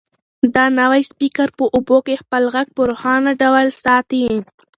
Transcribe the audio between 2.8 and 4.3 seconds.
روښانه ډول ساتي.